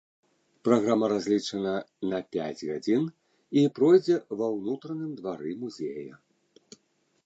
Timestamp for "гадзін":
2.71-3.03